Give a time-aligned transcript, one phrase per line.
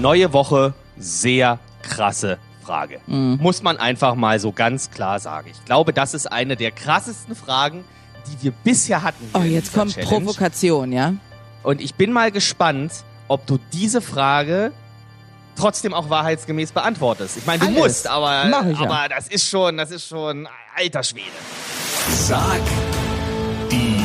[0.00, 3.00] Neue Woche, sehr krasse Frage.
[3.06, 3.38] Mhm.
[3.40, 5.48] Muss man einfach mal so ganz klar sagen.
[5.52, 7.84] Ich glaube, das ist eine der krassesten Fragen,
[8.26, 9.28] die wir bisher hatten.
[9.34, 10.10] Oh, jetzt kommt Challenge.
[10.10, 11.14] Provokation, ja?
[11.62, 12.92] Und ich bin mal gespannt,
[13.28, 14.72] ob du diese Frage
[15.56, 17.36] trotzdem auch wahrheitsgemäß beantwortest.
[17.36, 17.78] Ich meine, du Alles.
[17.78, 18.78] musst, aber, ja.
[18.78, 21.30] aber das ist schon, das ist schon alter Schwede.
[22.10, 22.60] Sag
[23.70, 24.03] die.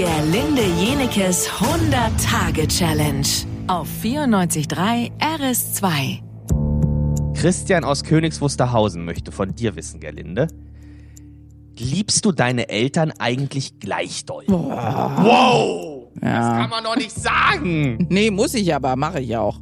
[0.00, 3.26] Gerlinde Jenekes 100-Tage-Challenge
[3.66, 7.34] auf 94.3 RS2.
[7.38, 10.48] Christian aus Königs Wusterhausen möchte von dir wissen, Gerlinde.
[11.78, 14.44] Liebst du deine Eltern eigentlich gleich doll?
[14.48, 16.08] Wow!
[16.14, 16.60] Das Ja.
[16.62, 18.06] kann man doch nicht sagen!
[18.08, 19.60] Nee, muss ich aber, mache ich auch.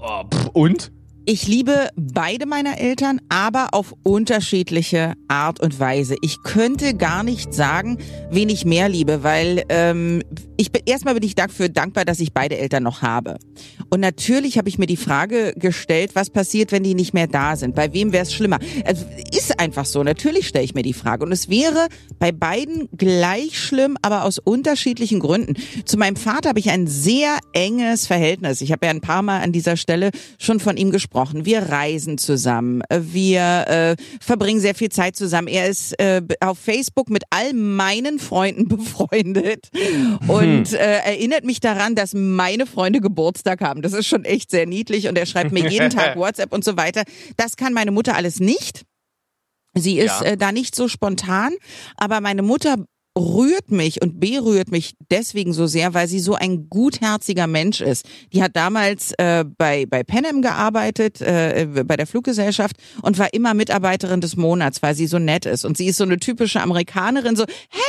[0.00, 0.92] Oh, pff, und?
[1.24, 6.16] Ich liebe beide meiner Eltern, aber auf unterschiedliche Art und Weise.
[6.20, 7.98] Ich könnte gar nicht sagen,
[8.30, 10.24] wen ich mehr liebe, weil ähm,
[10.56, 13.36] ich bin erstmal bin ich dafür dankbar, dass ich beide Eltern noch habe.
[13.88, 17.54] Und natürlich habe ich mir die Frage gestellt, was passiert, wenn die nicht mehr da
[17.54, 17.76] sind?
[17.76, 18.58] Bei wem wäre es schlimmer?
[18.84, 20.02] Also, ist einfach so.
[20.02, 21.24] Natürlich stelle ich mir die Frage.
[21.24, 25.54] Und es wäre bei beiden gleich schlimm, aber aus unterschiedlichen Gründen.
[25.84, 28.60] Zu meinem Vater habe ich ein sehr enges Verhältnis.
[28.60, 31.11] Ich habe ja ein paar Mal an dieser Stelle schon von ihm gesprochen.
[31.44, 32.82] Wir reisen zusammen.
[32.90, 35.48] Wir äh, verbringen sehr viel Zeit zusammen.
[35.48, 39.68] Er ist äh, auf Facebook mit all meinen Freunden befreundet
[40.28, 43.82] und äh, erinnert mich daran, dass meine Freunde Geburtstag haben.
[43.82, 46.76] Das ist schon echt sehr niedlich und er schreibt mir jeden Tag WhatsApp und so
[46.76, 47.02] weiter.
[47.36, 48.82] Das kann meine Mutter alles nicht.
[49.74, 50.32] Sie ist Ja.
[50.32, 51.52] äh, da nicht so spontan,
[51.96, 52.76] aber meine Mutter
[53.18, 58.06] rührt mich und berührt mich deswegen so sehr, weil sie so ein gutherziger Mensch ist.
[58.32, 63.54] Die hat damals äh, bei bei Panem gearbeitet, äh, bei der Fluggesellschaft und war immer
[63.54, 67.36] Mitarbeiterin des Monats, weil sie so nett ist und sie ist so eine typische Amerikanerin,
[67.36, 67.80] so hey,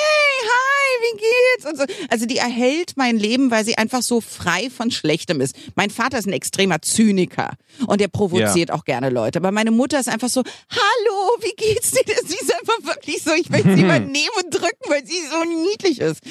[0.44, 2.06] hi, wie geht's und so.
[2.10, 5.56] Also die erhält mein Leben, weil sie einfach so frei von Schlechtem ist.
[5.76, 7.52] Mein Vater ist ein extremer Zyniker
[7.88, 11.92] und der provoziert auch gerne Leute, aber meine Mutter ist einfach so, hallo, wie geht's
[11.92, 12.04] dir?
[12.26, 15.44] Sie ist einfach wirklich so, ich möchte sie mal nehmen und drücken, weil sie so
[15.44, 16.22] niedlich ist.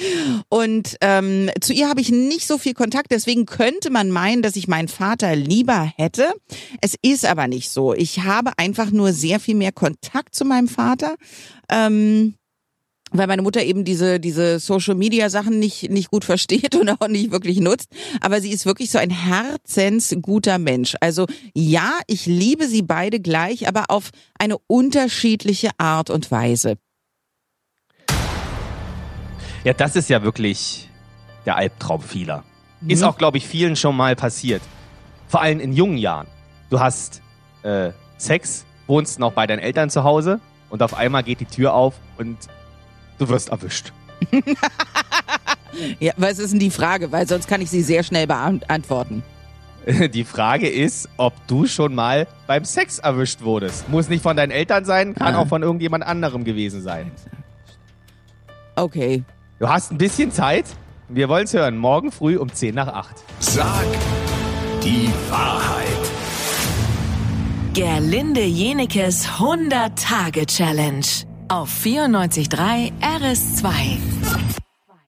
[0.49, 4.57] Und ähm, zu ihr habe ich nicht so viel Kontakt, deswegen könnte man meinen, dass
[4.57, 6.33] ich meinen Vater lieber hätte.
[6.81, 7.95] Es ist aber nicht so.
[7.95, 11.17] Ich habe einfach nur sehr viel mehr Kontakt zu meinem Vater.
[11.71, 12.35] Ähm,
[13.13, 17.09] weil meine Mutter eben diese diese Social Media Sachen nicht nicht gut versteht und auch
[17.09, 17.89] nicht wirklich nutzt,
[18.21, 20.97] aber sie ist wirklich so ein herzensguter Mensch.
[21.01, 26.79] Also ja, ich liebe sie beide gleich, aber auf eine unterschiedliche Art und Weise.
[29.65, 30.89] Ja, das ist ja wirklich
[31.47, 32.43] der Albtraum vieler.
[32.89, 33.07] Ist Mhm.
[33.09, 34.63] auch, glaube ich, vielen schon mal passiert.
[35.29, 36.27] Vor allem in jungen Jahren.
[36.71, 37.23] Du hast
[37.63, 41.75] äh, Sex, wohnst noch bei deinen Eltern zu Hause und auf einmal geht die Tür
[41.75, 42.37] auf und
[43.19, 43.93] du wirst erwischt.
[46.01, 47.13] Ja, was ist denn die Frage?
[47.13, 49.23] Weil sonst kann ich sie sehr schnell beantworten.
[50.13, 53.89] Die Frage ist, ob du schon mal beim Sex erwischt wurdest.
[53.89, 55.39] Muss nicht von deinen Eltern sein, kann Ah.
[55.39, 57.11] auch von irgendjemand anderem gewesen sein.
[58.77, 59.25] Okay.
[59.63, 60.65] Du hast ein bisschen Zeit.
[61.09, 61.77] Wir wollen es hören.
[61.77, 63.15] Morgen früh um 10 nach 8.
[63.39, 63.87] Sag
[64.83, 65.87] die Wahrheit.
[67.73, 71.07] Gerlinde Jenekes 100-Tage-Challenge
[71.47, 73.99] auf 94.3 RS2.